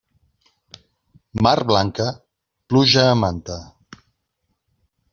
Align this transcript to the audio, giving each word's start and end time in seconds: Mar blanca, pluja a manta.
Mar 1.47 1.53
blanca, 1.73 2.09
pluja 2.73 3.07
a 3.13 3.15
manta. 3.23 3.63